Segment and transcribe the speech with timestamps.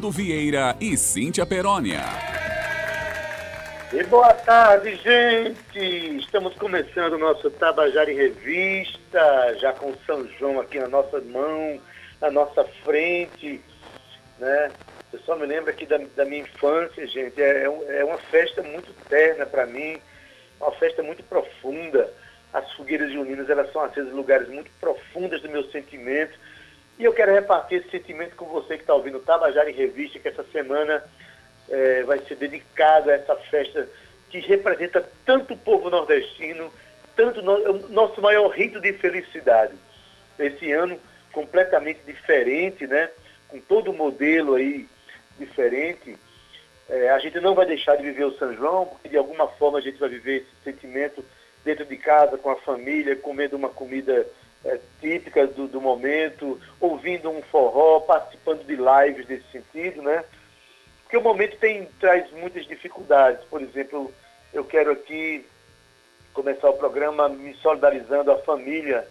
[0.00, 2.00] Adaildo Vieira e Cíntia Perónia.
[3.92, 6.16] E boa tarde, gente!
[6.18, 11.78] Estamos começando o nosso Tabajara em Revista, já com São João aqui na nossa mão,
[12.18, 13.60] na nossa frente,
[14.38, 14.70] né?
[15.12, 18.62] Eu só me lembro aqui da, da minha infância, gente, é, é, é uma festa
[18.62, 19.98] muito terna para mim,
[20.58, 22.10] uma festa muito profunda.
[22.54, 26.38] As fogueiras juninas, elas são acesas em lugares muito profundos do meu sentimento,
[27.00, 30.18] e eu quero repartir esse sentimento com você que está ouvindo o Tabajara em Revista,
[30.18, 31.02] que essa semana
[31.66, 33.88] é, vai ser dedicado a essa festa
[34.28, 36.70] que representa tanto o povo nordestino,
[37.16, 39.72] tanto no, nosso maior rito de felicidade.
[40.38, 41.00] Esse ano
[41.32, 43.08] completamente diferente, né?
[43.48, 44.86] Com todo o modelo aí
[45.38, 46.18] diferente.
[46.86, 49.78] É, a gente não vai deixar de viver o São João, porque de alguma forma
[49.78, 51.24] a gente vai viver esse sentimento
[51.64, 54.26] dentro de casa, com a família, comendo uma comida
[54.64, 60.24] é, típica do, do momento, ouvindo um forró, participando de lives nesse sentido, né?
[61.02, 63.42] Porque o momento tem, traz muitas dificuldades.
[63.46, 64.12] Por exemplo,
[64.52, 65.44] eu quero aqui
[66.32, 69.06] começar o programa me solidarizando a família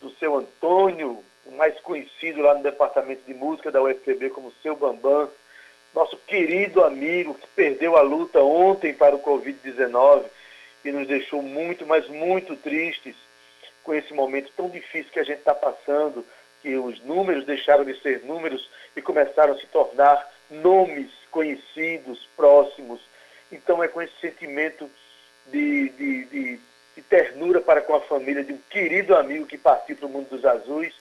[0.00, 4.76] do seu Antônio, o mais conhecido lá no departamento de música da UFPB como seu
[4.76, 5.28] Bambam,
[5.94, 10.24] nosso querido amigo que perdeu a luta ontem para o Covid-19
[10.84, 13.14] e nos deixou muito, mas muito tristes
[13.82, 16.24] com esse momento tão difícil que a gente está passando,
[16.62, 23.00] que os números deixaram de ser números e começaram a se tornar nomes conhecidos, próximos.
[23.50, 24.88] Então é com esse sentimento
[25.46, 26.60] de, de, de,
[26.96, 30.28] de ternura para com a família de um querido amigo que partiu para o mundo
[30.28, 30.94] dos azuis,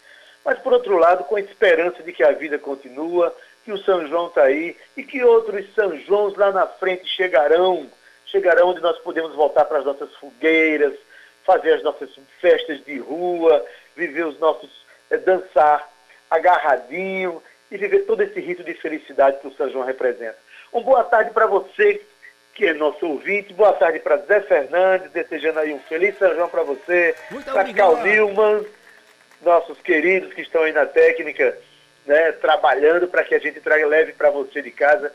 [0.44, 4.08] mas por outro lado com a esperança de que a vida continua, que o São
[4.08, 7.88] João está aí e que outros São Joões lá na frente chegarão,
[8.26, 10.96] chegarão onde nós podemos voltar para as nossas fogueiras,
[11.52, 14.70] fazer as nossas festas de rua, viver os nossos,
[15.10, 15.90] é, dançar
[16.30, 20.38] agarradinho e viver todo esse rito de felicidade que o São João representa.
[20.74, 22.02] Um boa tarde para você,
[22.54, 23.54] que é nosso ouvinte.
[23.54, 28.02] Boa tarde para Zé Fernandes, desejando aí um feliz São João para você, para Cal
[28.02, 28.66] Nilman,
[29.42, 31.58] nossos queridos que estão aí na técnica,
[32.06, 35.12] né, trabalhando para que a gente traga leve para você de casa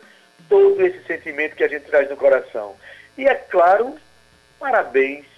[0.50, 2.76] todo esse sentimento que a gente traz no coração.
[3.16, 3.96] E é claro,
[4.58, 5.35] parabéns.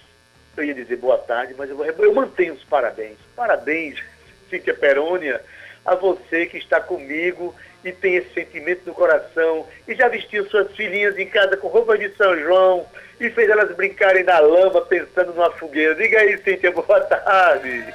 [0.59, 3.17] Eu ia dizer boa tarde, mas eu, eu mantenho os parabéns.
[3.33, 3.97] Parabéns,
[4.49, 5.41] Cíntia Perônia
[5.85, 10.69] a você que está comigo e tem esse sentimento no coração e já vestiu suas
[10.75, 12.85] filhinhas em casa com roupa de São João
[13.21, 15.95] e fez elas brincarem na lama pensando numa fogueira.
[15.95, 17.93] Diga aí, Cíntia, boa tarde.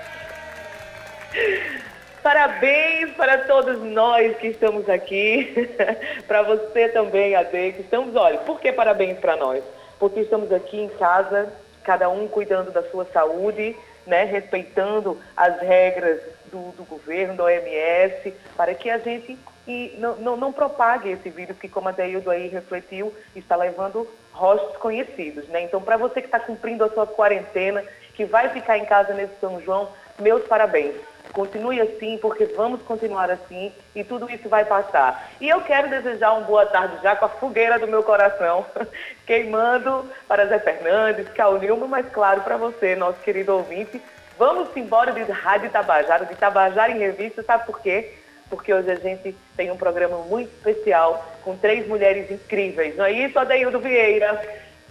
[2.22, 5.68] Parabéns para todos nós que estamos aqui,
[6.26, 9.62] para você também, Ade, que estamos, olha, por que parabéns para nós?
[9.98, 11.52] Porque estamos aqui em casa,
[11.84, 18.34] cada um cuidando da sua saúde, né, respeitando as regras do, do governo, da OMS,
[18.56, 22.30] para que a gente e não, não, não, propague esse vírus que, como a Deildo
[22.30, 25.48] aí refletiu, está levando rostos conhecidos.
[25.48, 25.62] Né?
[25.62, 27.82] Então, para você que está cumprindo a sua quarentena,
[28.14, 30.94] que vai ficar em casa nesse São João, meus parabéns.
[31.32, 35.30] Continue assim, porque vamos continuar assim e tudo isso vai passar.
[35.40, 38.64] E eu quero desejar uma boa tarde já com a fogueira do meu coração,
[39.26, 44.00] queimando para Zé Fernandes, Cal Nilma, mas claro para você, nosso querido ouvinte,
[44.36, 48.14] Vamos embora de Rádio Tabajara, de Tabajara em Revista, sabe por quê?
[48.50, 52.96] Porque hoje a gente tem um programa muito especial com três mulheres incríveis.
[52.96, 54.40] Não é isso, Adeildo Vieira?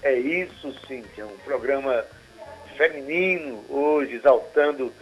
[0.01, 1.25] É isso, Cíntia.
[1.25, 2.05] Um programa
[2.77, 4.93] feminino hoje, exaltando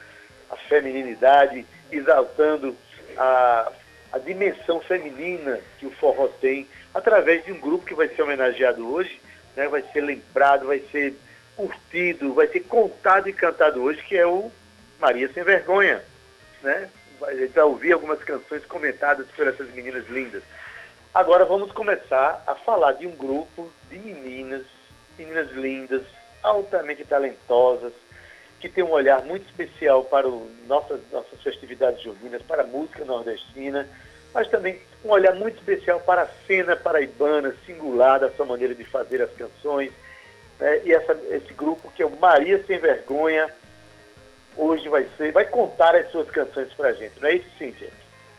[0.50, 2.76] a feminilidade, exaltando
[3.18, 3.72] a,
[4.12, 8.92] a dimensão feminina que o forró tem, através de um grupo que vai ser homenageado
[8.92, 9.21] hoje,
[9.56, 9.68] né?
[9.68, 11.16] vai ser lembrado, vai ser
[11.56, 14.52] curtido, vai ser contado e cantado hoje, que é o
[15.00, 16.02] Maria Sem Vergonha.
[16.62, 16.90] Né?
[17.24, 20.44] A gente vai ouvir algumas canções comentadas por essas meninas lindas.
[21.14, 24.66] Agora vamos começar a falar de um grupo de meninas,
[25.18, 26.04] meninas lindas,
[26.42, 27.94] altamente talentosas,
[28.60, 33.04] que tem um olhar muito especial para o, nossas, nossas festividades juninas, para a música
[33.04, 33.90] nordestina,
[34.34, 38.84] mas também um olhar muito especial para a cena paraibana, singular da sua maneira de
[38.84, 39.92] fazer as canções,
[40.60, 40.82] né?
[40.84, 43.50] E essa, esse grupo, que é o Maria Sem Vergonha,
[44.56, 47.90] hoje vai ser, vai contar as suas canções pra gente, não é isso, Cíntia?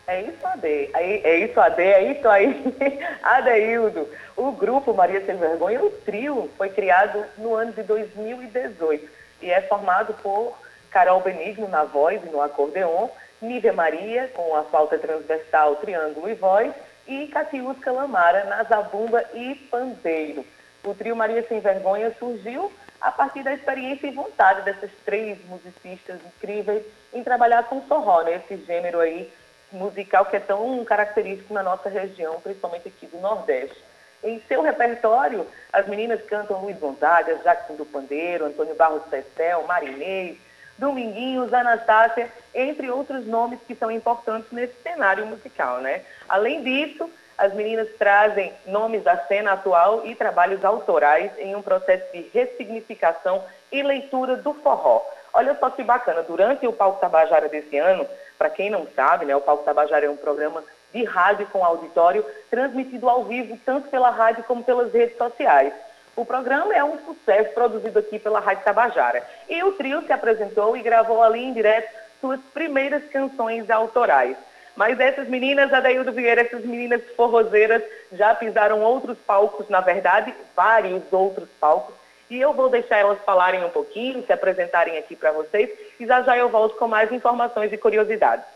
[0.06, 0.90] É isso, Ade.
[0.94, 1.82] É isso, Ade.
[1.82, 2.76] É isso aí.
[3.22, 4.08] Adeildo.
[4.36, 9.08] O grupo Maria Sem Vergonha, o trio, foi criado no ano de 2018
[9.40, 10.56] e é formado por
[10.90, 13.08] Carol Benigno na voz e no acordeon,
[13.42, 16.72] Nívia Maria com a flauta transversal, triângulo e voz
[17.08, 20.46] e Catiusca Lamara na zabumba e pandeiro.
[20.84, 26.20] O trio Maria Sem Vergonha surgiu a partir da experiência e vontade dessas três musicistas
[26.24, 28.36] incríveis em trabalhar com forró, né?
[28.36, 29.28] esse gênero aí
[29.72, 33.76] musical que é tão característico na nossa região, principalmente aqui do Nordeste.
[34.22, 40.38] Em seu repertório, as meninas cantam Luiz Gonzaga, Jackson do Pandeiro, Antônio Barros Cestel, Marinês,
[40.78, 46.02] Dominguinhos, Anastácia, entre outros nomes que são importantes nesse cenário musical, né?
[46.28, 47.08] Além disso,
[47.38, 53.42] as meninas trazem nomes da cena atual e trabalhos autorais em um processo de ressignificação
[53.70, 55.02] e leitura do forró.
[55.32, 58.06] Olha só que bacana, durante o Palco Tabajara desse ano,
[58.38, 62.24] para quem não sabe, né, o Palco Tabajara é um programa de rádio com auditório,
[62.50, 65.72] transmitido ao vivo tanto pela rádio como pelas redes sociais.
[66.14, 69.26] O programa é um sucesso produzido aqui pela Rádio Tabajara.
[69.48, 71.88] E o trio se apresentou e gravou ali em direto
[72.20, 74.36] suas primeiras canções autorais.
[74.76, 77.82] Mas essas meninas, Adaildo Vieira, essas meninas forrozeiras
[78.12, 81.94] já pisaram outros palcos, na verdade, vários outros palcos.
[82.30, 85.70] E eu vou deixar elas falarem um pouquinho, se apresentarem aqui para vocês,
[86.00, 88.46] e já já eu volto com mais informações e curiosidades.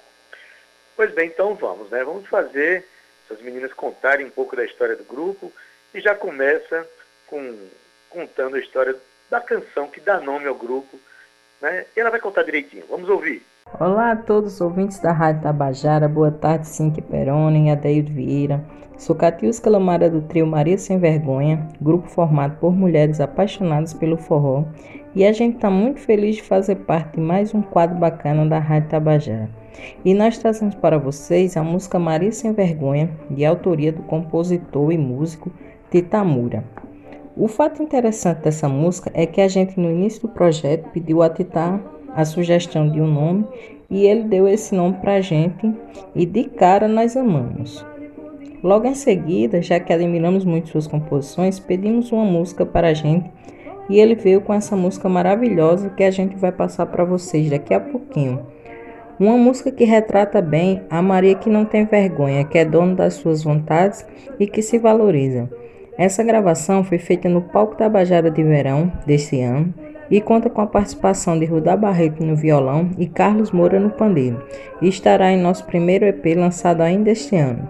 [0.94, 2.02] Pois bem, então vamos, né?
[2.02, 2.86] Vamos fazer
[3.24, 5.52] essas meninas contarem um pouco da história do grupo
[5.92, 6.86] e já começa
[7.26, 7.54] com
[8.10, 8.96] contando a história
[9.30, 10.98] da canção que dá nome ao grupo,
[11.60, 11.84] né?
[11.96, 12.84] E ela vai contar direitinho.
[12.88, 13.42] Vamos ouvir.
[13.80, 18.64] Olá a todos os ouvintes da Rádio Tabajara, boa tarde, Cinque Peroni, Adeildo Vieira.
[18.96, 24.64] Sou Catiusca Lamara do trio Maria Sem Vergonha, grupo formado por mulheres apaixonadas pelo forró,
[25.14, 28.58] e a gente está muito feliz de fazer parte de mais um quadro bacana da
[28.58, 29.50] Rádio Tabajara.
[30.02, 34.96] E nós trazemos para vocês a música Maria Sem Vergonha, de autoria do compositor e
[34.96, 35.52] músico
[35.90, 36.64] Titamura.
[37.38, 41.28] O fato interessante dessa música é que a gente no início do projeto pediu a
[41.28, 41.78] Titá
[42.14, 43.44] a sugestão de um nome
[43.90, 45.70] e ele deu esse nome para a gente
[46.14, 47.84] e de cara nós amamos.
[48.62, 53.30] Logo em seguida, já que admiramos muito suas composições, pedimos uma música para a gente
[53.90, 57.74] e ele veio com essa música maravilhosa que a gente vai passar para vocês daqui
[57.74, 58.46] a pouquinho.
[59.20, 63.12] Uma música que retrata bem a Maria que não tem vergonha, que é dona das
[63.14, 64.06] suas vontades
[64.40, 65.50] e que se valoriza.
[65.98, 69.72] Essa gravação foi feita no Palco Tabajara de Verão deste ano
[70.10, 74.44] e conta com a participação de Rudá Barreto no violão e Carlos Moura no pandeiro,
[74.80, 77.68] e estará em nosso primeiro EP lançado ainda este ano.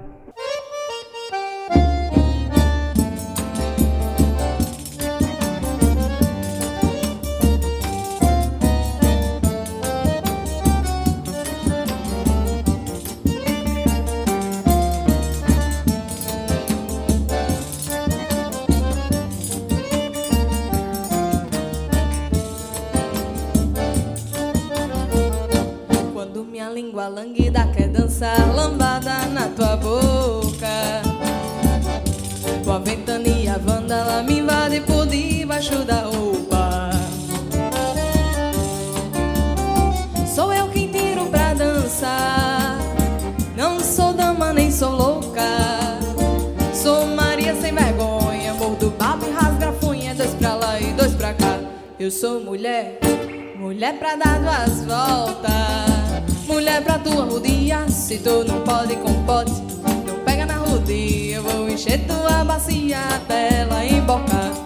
[52.06, 53.00] Eu sou mulher,
[53.56, 56.46] mulher pra dar duas voltas.
[56.46, 59.50] Mulher pra tua rodia, se tu não pode com pote,
[60.06, 61.38] não pega na rodia.
[61.38, 64.65] Eu vou encher tua bacia até ela embocar.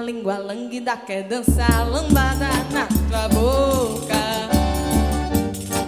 [0.00, 4.14] Língua lânguida quer dançar lambada na tua boca.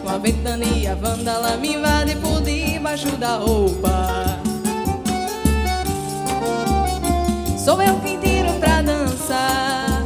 [0.02, 4.40] Com a ventania vândala me invade por debaixo da roupa.
[7.58, 10.02] Sou eu quem tiro pra dançar.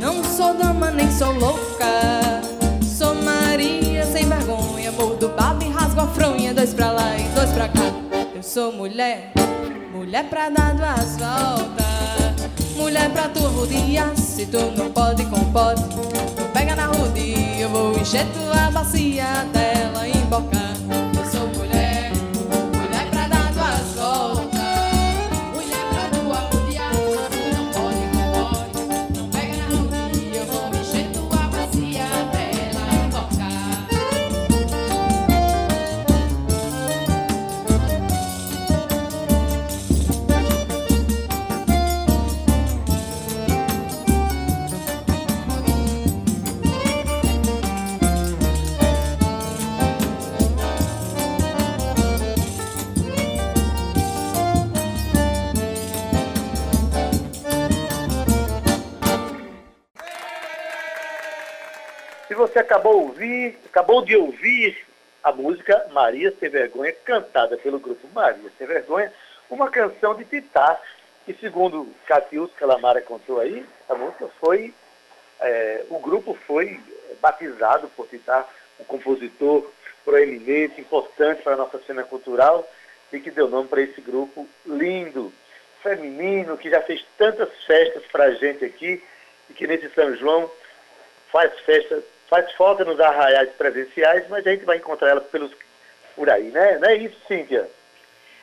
[0.00, 2.40] Não sou dama nem sou louca.
[2.82, 6.54] Sou Maria sem vergonha, mordo baba e rasgo a fronha.
[6.54, 7.92] Dois pra lá e dois pra cá.
[8.34, 9.32] Eu sou mulher,
[9.92, 12.39] mulher pra dar duas voltas
[12.80, 17.68] mulher pra tu rodia Se tu não pode com pode Tu pega na rodia Eu
[17.68, 20.69] vou encher tua bacia dela embocar
[62.50, 64.84] você acabou, ouvir, acabou de ouvir
[65.22, 69.12] a música Maria Sem Vergonha, cantada pelo grupo Maria Sem Vergonha,
[69.48, 70.80] uma canção de Titá,
[71.24, 74.74] que segundo Catius Calamara contou aí, a música foi,
[75.40, 76.80] é, o grupo foi
[77.20, 78.48] batizado por Titá,
[78.80, 79.70] um compositor
[80.04, 82.68] proeminente, importante para a nossa cena cultural,
[83.12, 85.32] e que deu nome para esse grupo lindo,
[85.82, 89.02] feminino, que já fez tantas festas para a gente aqui,
[89.48, 90.50] e que nesse São João
[91.30, 95.50] faz festa, faz falta nos arraiais presenciais, mas a gente vai encontrar elas pelos,
[96.14, 96.78] por aí, né?
[96.78, 97.68] Não é isso, Cíntia?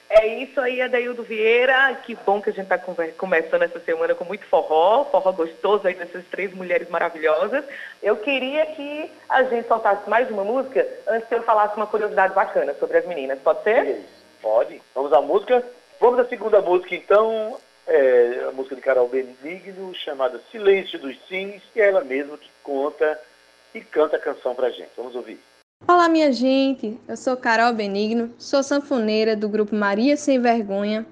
[0.10, 1.96] É isso aí, Adaildo Vieira.
[2.06, 2.78] Que bom que a gente está
[3.18, 7.64] começando essa semana com muito forró, forró gostoso aí dessas três mulheres maravilhosas.
[8.04, 12.34] Eu queria que a gente soltasse mais uma música antes que eu falasse uma curiosidade
[12.34, 13.40] bacana sobre as meninas.
[13.40, 14.06] Pode ser?
[14.42, 14.82] Pode.
[14.94, 15.64] Vamos à música.
[16.00, 17.58] Vamos à segunda música, então.
[17.90, 22.50] É a música de Carol Benigno, chamada Silêncio dos Sims, que é ela mesma que
[22.62, 23.18] conta
[23.78, 24.90] e canta a canção pra gente.
[24.98, 25.40] Vamos ouvir.
[25.88, 27.00] Olá, minha gente.
[27.08, 31.06] Eu sou Carol Benigno, sou sanfoneira do grupo Maria Sem Vergonha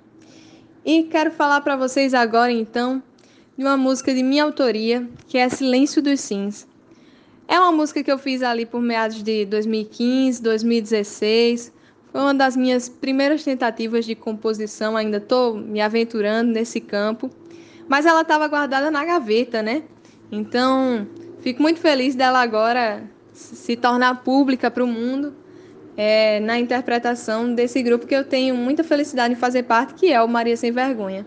[0.84, 3.02] e quero falar para vocês agora então
[3.56, 6.68] de uma música de minha autoria, que é Silêncio dos Sims.
[7.48, 11.72] É uma música que eu fiz ali por meados de 2015, 2016.
[12.12, 17.30] Foi uma das minhas primeiras tentativas de composição, ainda estou me aventurando nesse campo,
[17.88, 19.84] mas ela estava guardada na gaveta, né?
[20.32, 21.08] Então,
[21.46, 25.32] fico muito feliz dela agora se tornar pública para o mundo
[25.96, 30.20] é, na interpretação desse grupo que eu tenho muita felicidade em fazer parte, que é
[30.24, 31.24] o Maria Sem Vergonha.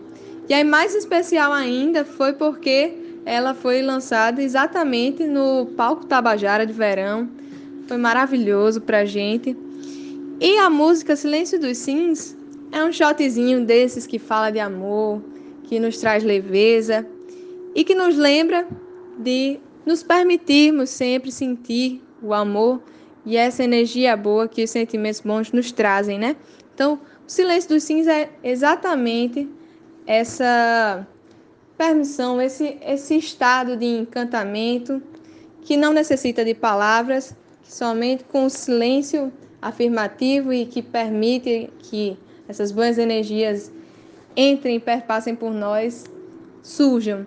[0.49, 2.91] E aí, mais especial ainda foi porque
[3.25, 7.29] ela foi lançada exatamente no palco Tabajara de verão.
[7.87, 9.55] Foi maravilhoso para a gente.
[10.41, 12.35] E a música Silêncio dos Sims
[12.73, 15.21] é um shotzinho desses que fala de amor,
[15.63, 17.07] que nos traz leveza
[17.73, 18.67] e que nos lembra
[19.17, 22.79] de nos permitirmos sempre sentir o amor
[23.25, 26.35] e essa energia boa que os sentimentos bons nos trazem, né?
[26.75, 29.49] Então, o silêncio dos sims é exatamente
[30.05, 31.07] essa
[31.75, 35.01] permissão, esse, esse estado de encantamento
[35.63, 42.15] que não necessita de palavras, que somente com o silêncio afirmativo e que permite que
[42.47, 43.71] essas boas energias
[44.37, 46.03] entrem e perpassem por nós,
[46.61, 47.25] surjam.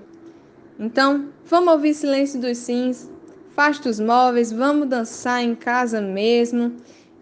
[0.79, 3.11] Então, vamos ouvir Silêncio dos Sims,
[3.55, 6.73] Faste os móveis, vamos dançar em casa mesmo.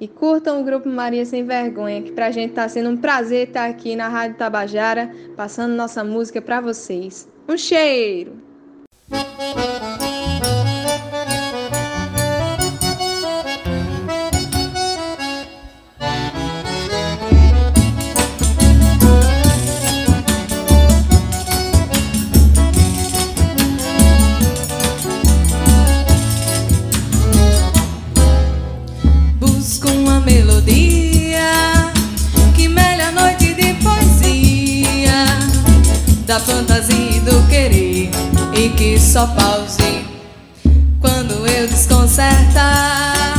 [0.00, 3.69] E curtam o Grupo Maria Sem Vergonha, que pra gente tá sendo um prazer estar
[3.69, 7.28] aqui na Rádio Tabajara, passando nossa música para vocês.
[7.47, 8.33] Um cheiro!
[36.30, 38.08] Da fantasia e do querer
[38.54, 40.04] e que só pause
[41.00, 43.34] quando eu desconcertar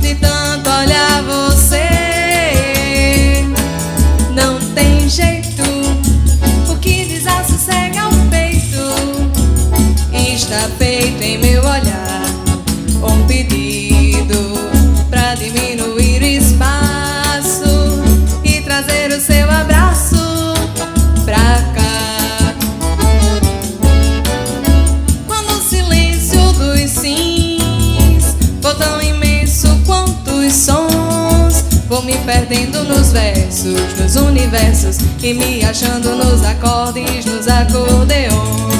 [0.00, 1.88] de tanto olhar você.
[4.32, 5.64] Não tem jeito,
[6.70, 8.78] o que desassossega o peito
[10.12, 12.22] está feito em meu olhar
[13.02, 13.83] um pedido
[33.14, 38.73] versos, nos universos E me achando nos acordes, nos acordeões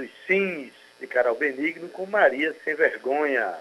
[0.00, 3.54] dos Sims, de Carol Benigno, com Maria Sem Vergonha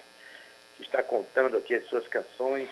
[0.79, 2.69] está contando aqui as suas canções.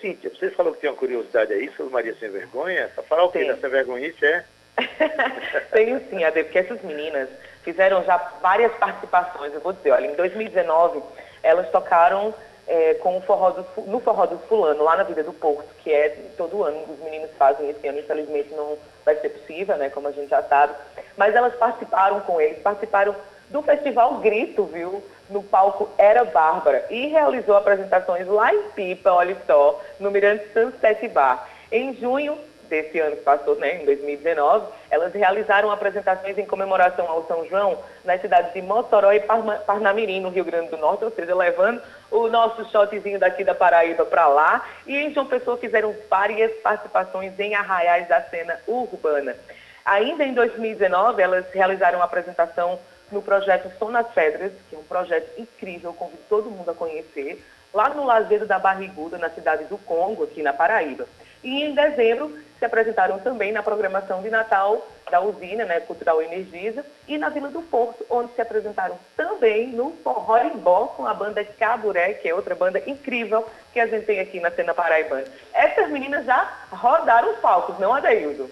[0.00, 2.90] Cíntia, você falou que tem uma curiosidade aí sobre Maria Sem Vergonha?
[2.94, 4.44] Para falar o que dessa vergonhice, é?
[5.72, 7.28] Tenho sim, Ade, porque essas meninas
[7.62, 9.52] fizeram já várias participações.
[9.52, 11.02] Eu vou dizer, olha, em 2019
[11.42, 12.34] elas tocaram
[12.66, 15.92] é, com o forró do, no Forró do Fulano, lá na Vida do Porto, que
[15.92, 20.08] é todo ano, os meninos fazem esse ano, infelizmente não vai ser possível, né, como
[20.08, 20.74] a gente já sabe.
[21.16, 23.14] Mas elas participaram com eles, participaram
[23.50, 25.02] do Festival Grito, viu?
[25.30, 26.84] No palco Era Bárbara.
[26.90, 31.48] E realizou apresentações lá em Pipa, olha só, no Mirante Sunset Bar.
[31.70, 32.36] Em junho
[32.68, 37.78] desse ano que passou, né, em 2019, elas realizaram apresentações em comemoração ao São João
[38.04, 41.80] nas cidades de Mossoró e Parnamirim, no Rio Grande do Norte, ou seja, levando
[42.10, 44.66] o nosso shotzinho daqui da Paraíba para lá.
[44.86, 49.36] E em João Pessoa fizeram várias participações em arraiais da cena urbana.
[49.84, 52.78] Ainda em 2019, elas realizaram uma apresentação
[53.12, 57.44] no projeto Som nas Pedras, que é um projeto incrível, convido todo mundo a conhecer,
[57.72, 61.06] lá no Lazeiro da Barriguda, na cidade do Congo, aqui na Paraíba.
[61.42, 62.32] E em dezembro
[62.64, 67.50] se apresentaram também na programação de Natal da usina né, Cultural Energisa e na Vila
[67.50, 72.54] do Porto, onde se apresentaram também no Forró com a banda Caburé, que é outra
[72.54, 75.26] banda incrível que a gente tem aqui na cena paraibana.
[75.52, 78.50] Essas meninas já rodaram os palcos, não, Adaildo?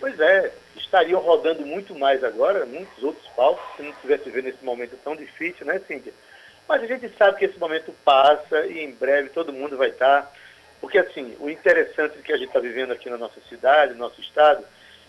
[0.00, 4.64] Pois é, estariam rodando muito mais agora, muitos outros palcos, se não tivesse vendo esse
[4.64, 6.12] momento tão difícil, né, Cíntia?
[6.66, 10.32] Mas a gente sabe que esse momento passa e em breve todo mundo vai estar.
[10.80, 14.20] Porque, assim, o interessante que a gente está vivendo aqui na nossa cidade, no nosso
[14.20, 14.64] estado,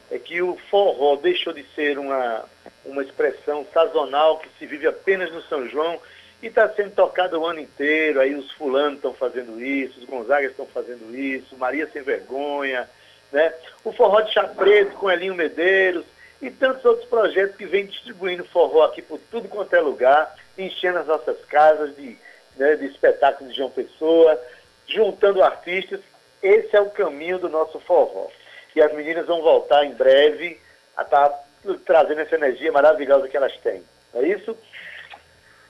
[0.10, 2.45] é que o forró deixou de ser uma,
[2.86, 5.99] uma expressão sazonal que se vive apenas no São João
[6.41, 8.21] e está sendo tocado o ano inteiro.
[8.21, 12.89] Aí os fulanos estão fazendo isso, os Gonzagas estão fazendo isso, Maria Sem Vergonha,
[13.32, 13.53] né?
[13.84, 16.06] o forró de chá preto com Elinho Medeiros
[16.41, 20.99] e tantos outros projetos que vêm distribuindo forró aqui por tudo quanto é lugar, enchendo
[20.99, 22.17] as nossas casas de,
[22.56, 24.39] né, de espetáculos de João Pessoa,
[24.88, 26.00] juntando artistas.
[26.41, 28.28] Esse é o caminho do nosso forró.
[28.76, 30.60] E as meninas vão voltar em breve
[30.95, 31.39] a estar tá
[31.86, 33.84] trazendo essa energia maravilhosa que elas têm.
[34.13, 34.58] É isso?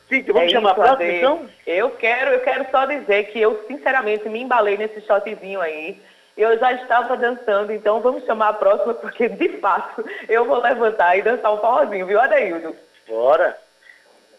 [0.08, 1.50] Cíntia, vamos é chamar isso, a próxima, então?
[1.66, 6.00] Eu quero, eu quero só dizer que eu, sinceramente, me embalei nesse shotzinho aí
[6.38, 11.18] eu já estava dançando, então vamos chamar a próxima, porque de fato eu vou levantar
[11.18, 12.76] e dançar um forrozinho, viu, Adeildo?
[13.08, 13.58] Bora!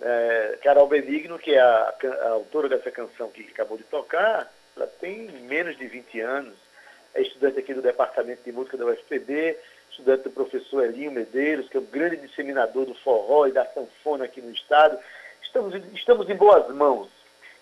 [0.00, 4.86] É, Carol Benigno, que é a, a, autora dessa canção que acabou de tocar, ela
[5.00, 6.54] tem menos de 20 anos,
[7.12, 9.58] é estudante aqui do Departamento de Música da UFPB,
[9.90, 14.24] estudante do professor Elinho Medeiros, que é o grande disseminador do forró e da sanfona
[14.24, 14.96] aqui no estado.
[15.42, 17.08] Estamos, estamos em boas mãos.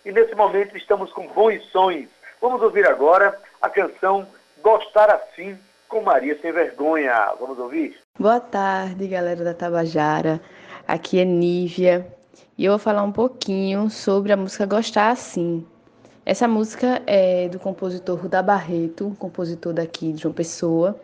[0.04, 2.10] E nesse momento estamos com bons sonhos.
[2.40, 4.26] Vamos ouvir agora a canção
[4.62, 7.32] Gostar Assim com Maria Sem Vergonha.
[7.40, 7.96] Vamos ouvir?
[8.18, 10.38] Boa tarde, galera da Tabajara.
[10.86, 12.06] Aqui é Nívia
[12.58, 15.66] e eu vou falar um pouquinho sobre a música Gostar Assim.
[16.26, 21.00] Essa música é do compositor Rudá Barreto, compositor daqui de João Pessoa,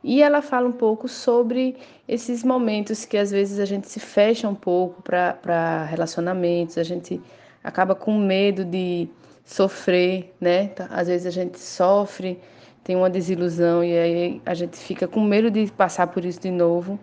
[0.00, 4.48] e ela fala um pouco sobre esses momentos que às vezes a gente se fecha
[4.48, 7.20] um pouco para relacionamentos, a gente
[7.64, 9.08] acaba com medo de
[9.44, 10.68] sofrer, né?
[10.68, 12.38] Tá, às vezes a gente sofre,
[12.84, 16.50] tem uma desilusão e aí a gente fica com medo de passar por isso de
[16.52, 16.96] novo.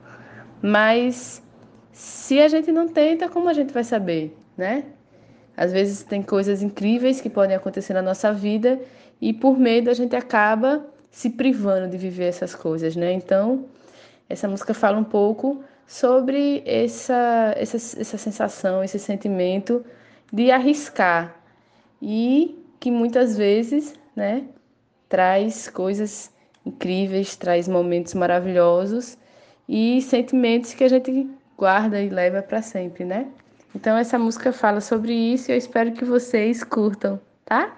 [0.62, 1.44] Mas
[1.92, 4.86] se a gente não tenta, como a gente vai saber, né?
[5.58, 8.80] Às vezes tem coisas incríveis que podem acontecer na nossa vida
[9.20, 13.12] e por medo a gente acaba se privando de viver essas coisas, né?
[13.12, 13.66] Então,
[14.30, 19.84] essa música fala um pouco sobre essa, essa, essa sensação, esse sentimento
[20.32, 21.36] de arriscar,
[22.02, 24.46] e que muitas vezes, né,
[25.10, 26.32] traz coisas
[26.66, 29.18] incríveis, traz momentos maravilhosos
[29.68, 33.28] e sentimentos que a gente guarda e leva para sempre, né?
[33.78, 37.78] Então essa música fala sobre isso e eu espero que vocês curtam, tá?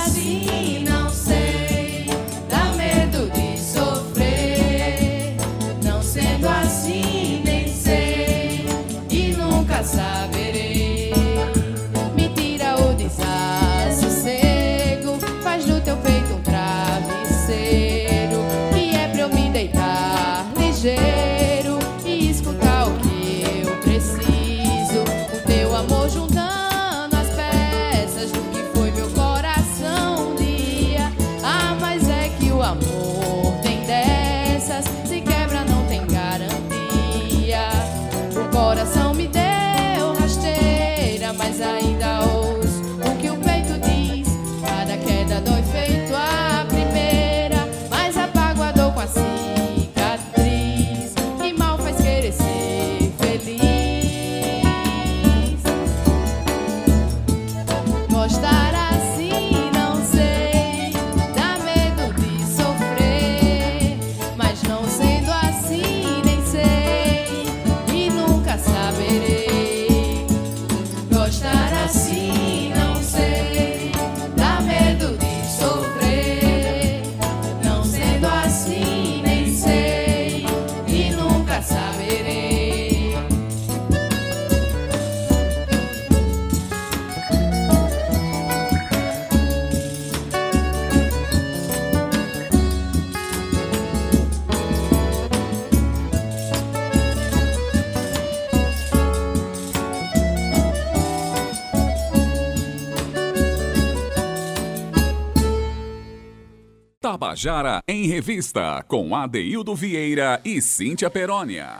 [107.41, 111.79] Tabajara em Revista, com Adeildo Vieira e Cíntia Perónia.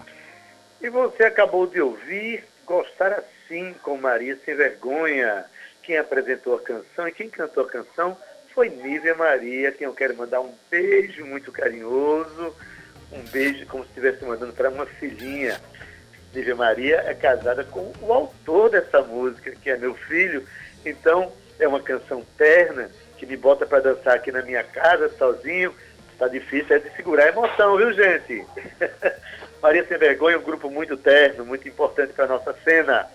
[0.82, 5.46] E você acabou de ouvir Gostar Assim, com Maria Sem Vergonha.
[5.84, 8.18] Quem apresentou a canção e quem cantou a canção
[8.56, 12.56] foi Nívia Maria, quem eu quero mandar um beijo muito carinhoso,
[13.12, 15.62] um beijo como se estivesse mandando para uma filhinha.
[16.34, 20.44] Nívia Maria é casada com o autor dessa música, que é meu filho,
[20.84, 22.90] então é uma canção terna
[23.22, 25.76] que me bota para dançar aqui na minha casa, sozinho.
[26.18, 28.44] Tá difícil é de segurar a emoção, viu, gente?
[29.62, 33.08] Maria Sem Vergonha é um grupo muito terno, muito importante para nossa cena.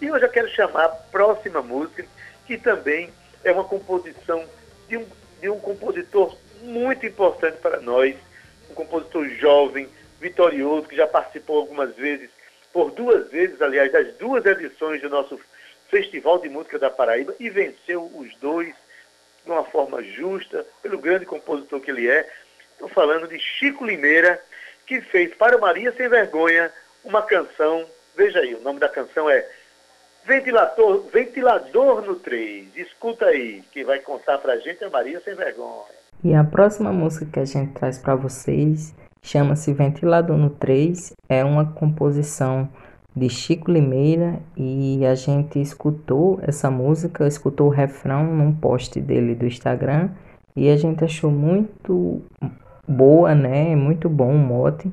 [0.00, 2.06] E hoje eu quero chamar a próxima música,
[2.46, 3.10] que também
[3.44, 4.42] é uma composição
[4.88, 5.06] de um,
[5.42, 8.16] de um compositor muito importante para nós,
[8.70, 12.30] um compositor jovem, vitorioso, que já participou algumas vezes,
[12.72, 15.38] por duas vezes, aliás, das duas edições do nosso
[15.90, 18.74] Festival de Música da Paraíba e venceu os dois
[19.50, 22.24] de uma forma justa, pelo grande compositor que ele é.
[22.72, 24.40] Estou falando de Chico Limeira,
[24.86, 26.70] que fez para Maria Sem Vergonha
[27.04, 27.84] uma canção.
[28.16, 29.44] Veja aí, o nome da canção é
[30.24, 32.76] Ventilador, Ventilador no 3.
[32.76, 35.98] Escuta aí, que vai contar para a gente a Maria Sem Vergonha.
[36.22, 41.12] E a próxima música que a gente traz para vocês chama-se Ventilador no 3.
[41.28, 42.70] É uma composição
[43.14, 49.34] de Chico Limeira e a gente escutou essa música, escutou o refrão num post dele
[49.34, 50.10] do Instagram
[50.54, 52.22] e a gente achou muito
[52.86, 53.74] boa, né?
[53.74, 54.90] Muito bom o mote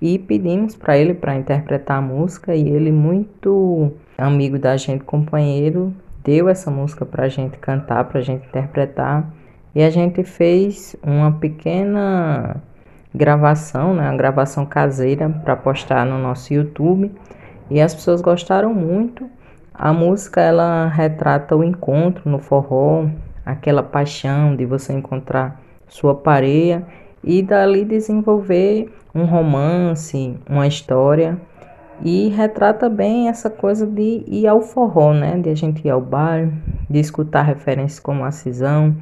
[0.00, 5.94] e pedimos para ele para interpretar a música e ele muito amigo da gente, companheiro,
[6.24, 9.30] deu essa música para a gente cantar, para a gente interpretar
[9.74, 12.56] e a gente fez uma pequena
[13.14, 14.08] gravação, né?
[14.08, 17.12] Uma gravação caseira para postar no nosso YouTube
[17.70, 19.28] e as pessoas gostaram muito
[19.82, 23.06] A música ela retrata o encontro no forró,
[23.46, 26.84] aquela paixão de você encontrar sua pareia
[27.24, 31.40] e dali desenvolver um romance, uma história
[32.02, 35.38] e retrata bem essa coisa de ir ao forró, né?
[35.38, 36.46] De a gente ir ao bar,
[36.88, 38.94] de escutar referências como a Cisão,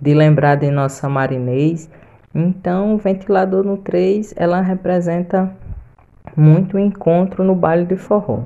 [0.00, 1.90] de lembrar de nossa marinês.
[2.34, 5.54] Então, o ventilador no 3, ela representa
[6.36, 8.40] muito encontro no baile de forró.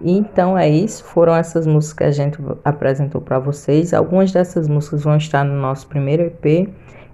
[0.00, 3.94] E então é isso, foram essas músicas que a gente apresentou para vocês.
[3.94, 6.68] Algumas dessas músicas vão estar no nosso primeiro EP.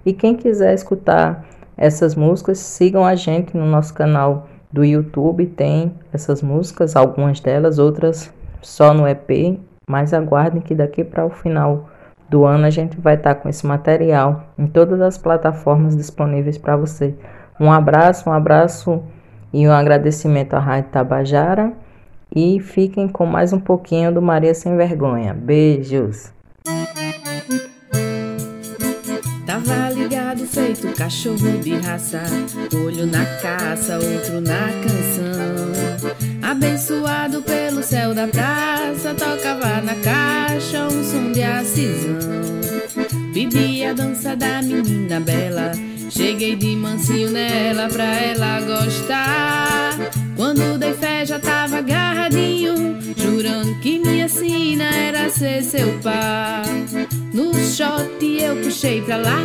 [0.05, 1.45] E quem quiser escutar
[1.77, 7.77] essas músicas, sigam a gente no nosso canal do YouTube tem essas músicas, algumas delas,
[7.77, 11.89] outras só no EP, mas aguardem que daqui para o final
[12.29, 16.77] do ano a gente vai estar com esse material em todas as plataformas disponíveis para
[16.77, 17.13] você.
[17.59, 19.03] Um abraço, um abraço
[19.53, 21.73] e um agradecimento à Rádio Tabajara
[22.33, 25.33] e fiquem com mais um pouquinho do Maria Sem Vergonha.
[25.33, 26.31] Beijos!
[30.51, 32.21] feito cachorro de raça,
[32.73, 36.51] olho na caça, outro na canção.
[36.51, 43.20] Abençoado pelo céu da praça, tocava na caixa um som de acisão.
[43.33, 45.71] Pedi a dança da menina bela,
[46.09, 49.97] cheguei de mansinho nela pra ela gostar.
[50.35, 56.65] Quando dei fé já tava agarradinho, jurando que minha sina era ser seu par.
[57.33, 59.39] No shot eu puxei pra lá,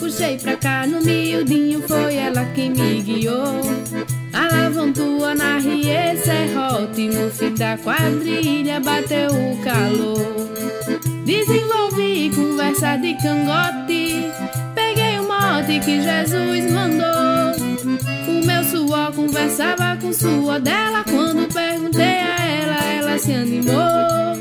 [0.00, 3.60] puxei pra cá, no miudinho foi ela quem me guiou.
[4.32, 10.48] Alavantua na rie, serrote, no fim da quadrilha bateu o calor.
[11.28, 14.32] Desenvolvi conversa de cangote,
[14.74, 17.52] peguei o mote que Jesus mandou.
[18.26, 21.04] O meu suor conversava com sua dela.
[21.04, 24.38] Quando perguntei a ela, ela se animou.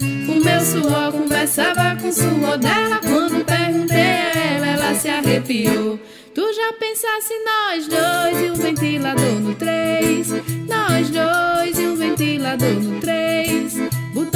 [0.00, 2.98] O meu suor conversava com sua dela.
[3.02, 6.00] Quando perguntei a ela, ela se arrepiou.
[6.34, 10.28] Tu já pensasse nós dois e um ventilador no três?
[10.66, 13.51] Nós dois e um ventilador no três.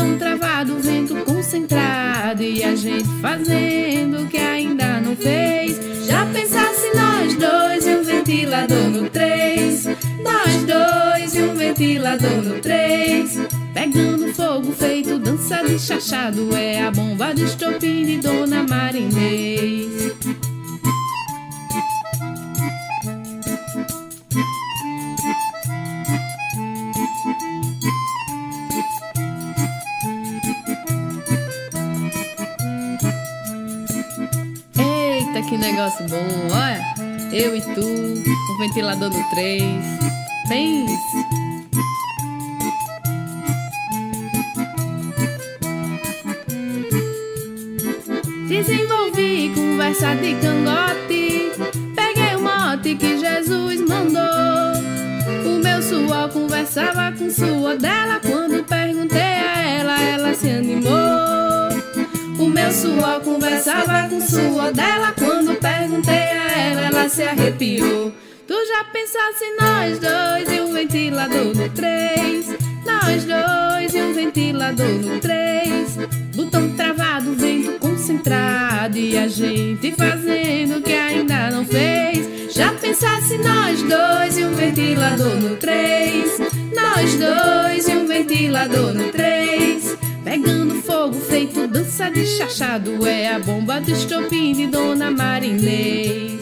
[0.07, 6.07] Botão travado, vento concentrado e a gente fazendo o que ainda não fez.
[6.07, 9.87] Já pensasse nós dois e um ventilador no 3.
[10.23, 13.41] Nós dois e um ventilador no 3.
[13.75, 16.55] Pegando fogo feito dança de chachado.
[16.55, 20.15] É a bomba de estopim de Dona Marinês.
[35.49, 36.17] Que negócio bom,
[36.53, 36.83] olha.
[37.33, 39.63] Eu e tu, um ventilador no 3.
[40.49, 40.97] Pense.
[48.49, 51.53] Desenvolvi conversa de cangote.
[51.95, 54.23] Peguei o mote que Jesus mandou.
[55.45, 58.21] O meu suor conversava com sua dela.
[58.21, 61.47] Quando perguntei a ela, ela se animou.
[62.39, 65.13] O meu suor conversava com sua dela.
[65.19, 65.36] Quando
[65.87, 66.15] perguntei
[66.85, 68.13] ela se arrepiou.
[68.47, 72.49] Tu já pensasse nós dois e um ventilador no três?
[72.85, 75.97] Nós dois e um ventilador no três.
[76.35, 82.53] Botão travado, vento concentrado e a gente fazendo o que ainda não fez.
[82.53, 86.39] Já pensasse nós dois e um ventilador no três?
[86.75, 89.36] Nós dois e um ventilador no três.
[90.27, 96.41] Pegando fogo feito dança de chachado É a bomba do estopim de Dona Marinês.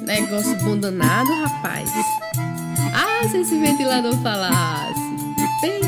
[0.00, 1.88] Negócio bom danado, rapaz.
[2.92, 5.00] Ah, se esse ventilador falasse.
[5.62, 5.80] Bem...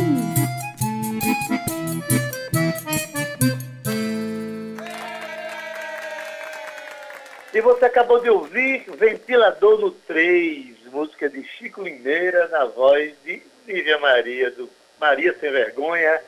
[7.53, 13.43] E você acabou de ouvir Ventilador no 3, música de Chico Limeira na voz de
[13.67, 14.69] Nívia Maria, do
[15.01, 16.21] Maria Sem Vergonha.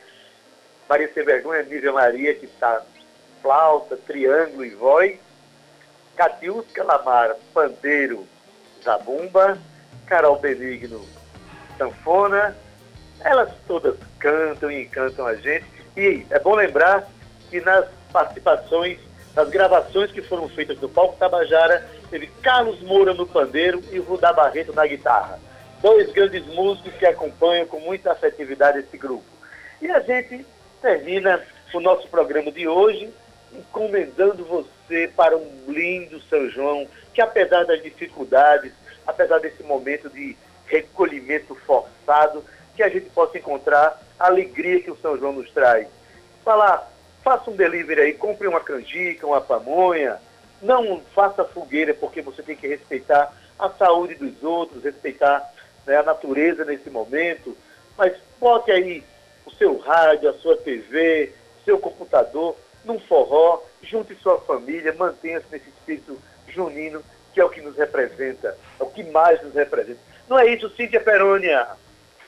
[0.89, 2.83] Maria Sem Vergonha, Nívia Maria, que está
[3.43, 5.19] flauta, triângulo e voz.
[6.17, 8.27] Catiusca Lamara, pandeiro,
[8.83, 9.59] zabumba.
[10.07, 11.05] Carol Benigno,
[11.77, 12.57] sanfona.
[13.21, 15.67] Elas todas cantam e encantam a gente.
[15.97, 17.07] E é bom lembrar
[17.51, 18.99] que nas participações,
[19.35, 24.33] nas gravações que foram feitas no Palco Tabajara, teve Carlos Moura no pandeiro e Rudá
[24.33, 25.39] Barreto na guitarra
[25.81, 29.25] dois grandes músicos que acompanham com muita afetividade esse grupo.
[29.81, 30.47] E a gente
[30.81, 31.43] termina
[31.75, 33.13] o nosso programa de hoje
[33.53, 38.73] encomendando você para um lindo São João, que apesar das dificuldades,
[39.07, 40.37] apesar desse momento de
[40.67, 45.89] recolhimento forçado, que a gente possa encontrar a alegria que o São João nos traz.
[46.45, 46.91] Falar,
[47.23, 50.19] faça um delivery aí, compre uma canjica, uma pamonha,
[50.61, 55.43] não faça fogueira porque você tem que respeitar a saúde dos outros, respeitar
[55.87, 57.57] né, a natureza nesse momento,
[57.97, 59.03] mas bote aí
[59.45, 65.47] o seu rádio, a sua TV, o seu computador num forró, junte sua família, mantenha-se
[65.51, 69.99] nesse espírito junino, que é o que nos representa, é o que mais nos representa.
[70.29, 71.69] Não é isso, Cíntia Perônia?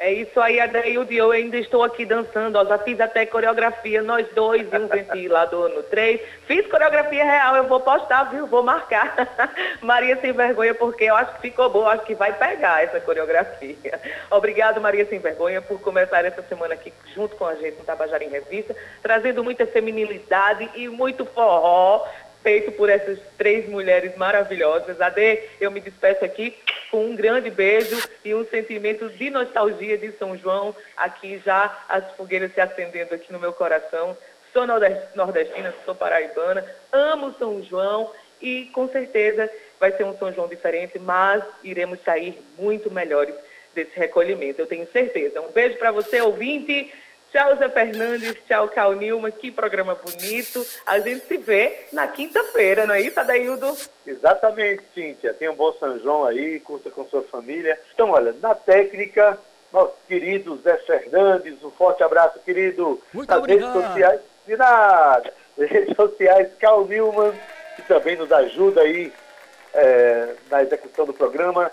[0.01, 4.29] É isso aí, Adaildo, eu ainda estou aqui dançando, ó, já fiz até coreografia, nós
[4.33, 6.21] dois e um ventilador no três.
[6.47, 8.47] Fiz coreografia real, eu vou postar, viu?
[8.47, 9.17] Vou marcar.
[9.83, 14.01] Maria Sem Vergonha, porque eu acho que ficou bom, acho que vai pegar essa coreografia.
[14.31, 18.23] Obrigado, Maria Sem Vergonha, por começar essa semana aqui junto com a gente no Tabajara
[18.23, 22.07] em Revista, trazendo muita feminilidade e muito forró,
[22.42, 25.01] feito por essas três mulheres maravilhosas.
[25.01, 26.57] Ade, eu me despeço aqui
[26.90, 32.11] com um grande beijo e um sentimento de nostalgia de São João, aqui já as
[32.12, 34.16] fogueiras se acendendo aqui no meu coração.
[34.53, 40.48] Sou nordestina, sou paraibana, amo São João e com certeza vai ser um São João
[40.48, 43.35] diferente, mas iremos sair muito melhores
[43.74, 45.40] desse recolhimento, eu tenho certeza.
[45.40, 46.92] Um beijo para você, ouvinte.
[47.31, 48.37] Tchau, Zé Fernandes.
[48.47, 49.31] Tchau, Cal Nilma.
[49.31, 50.64] Que programa bonito.
[50.87, 53.77] A gente se vê na quinta-feira, não é isso, Adaildo?
[54.07, 55.35] Exatamente, Cíntia.
[55.35, 57.79] Tenha um bom São João aí, curta com sua família.
[57.93, 59.38] Então, olha, na técnica,
[59.73, 63.01] nosso querido Zé Fernandes, um forte abraço, querido.
[63.12, 63.73] Muito nas obrigado.
[63.73, 65.35] redes sociais, de nada.
[65.59, 67.33] Nas redes sociais, Cal Nilman,
[67.75, 69.12] que também nos ajuda aí
[69.75, 71.71] é, na execução do programa.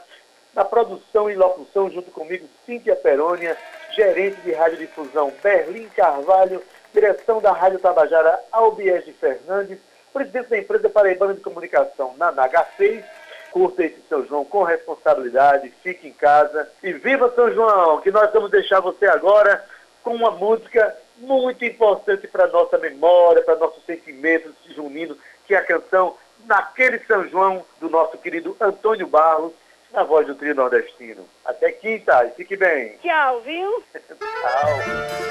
[0.56, 3.56] Na produção e locução, junto comigo, Cíntia Perônia,
[3.96, 6.62] gerente de radiodifusão Berlim Carvalho,
[6.94, 9.80] direção da Rádio Tabajara Albiés de Fernandes,
[10.14, 13.04] presidente da empresa Paraibana de Comunicação na NH6.
[13.52, 18.32] Curta esse São João com responsabilidade, fique em casa e viva São João, que nós
[18.34, 19.64] vamos deixar você agora
[20.04, 25.66] com uma música muito importante para nossa memória, para nosso sentimento junino, que é a
[25.66, 29.54] canção Naquele São João, do nosso querido Antônio Barros,
[29.96, 31.26] na voz do trio nordestino.
[31.46, 32.98] Até quinta, e fique bem.
[33.02, 33.84] Tchau, viu?
[33.94, 35.26] Tchau.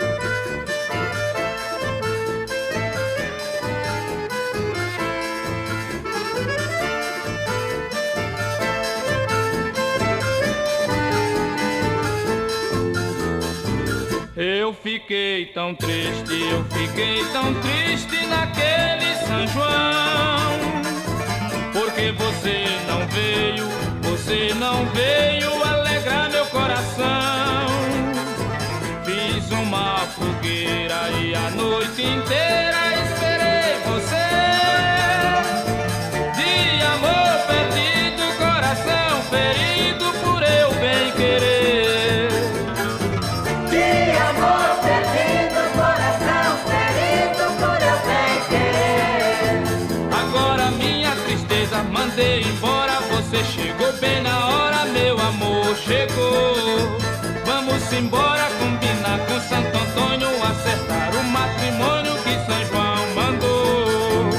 [14.36, 20.24] Eu fiquei tão triste, eu fiquei tão triste naquele São João.
[21.72, 23.64] Porque você não veio,
[24.24, 27.68] você não veio alegrar meu coração.
[29.04, 34.28] Fiz uma fogueira e a noite inteira esperei você.
[36.38, 42.30] De amor perdido, coração ferido por eu bem querer.
[43.68, 49.62] De amor perdido, coração ferido por eu bem querer.
[50.18, 52.73] Agora minha tristeza mandei embora.
[53.34, 56.54] Você chegou bem na hora, meu amor chegou.
[57.44, 64.30] Vamos embora combinar com Santo Antônio, acertar o matrimônio que São João mandou.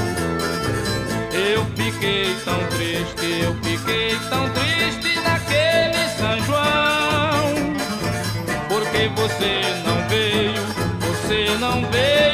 [1.33, 7.73] Eu fiquei tão triste, eu fiquei tão triste naquele São João.
[8.69, 10.63] Porque você não veio,
[11.01, 12.24] você não veio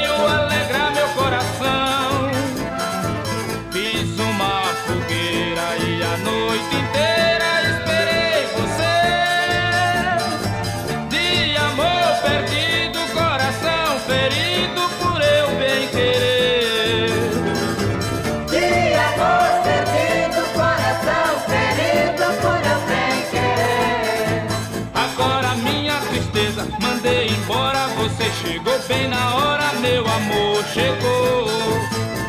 [28.88, 31.48] bem na hora, meu amor chegou.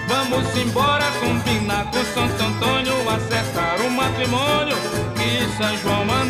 [0.08, 4.76] Vamos embora combinar com Santo Antônio, acertar o matrimônio
[5.14, 6.21] que São João mandou.